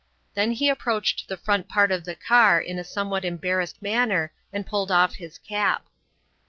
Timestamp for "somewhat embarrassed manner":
2.83-4.33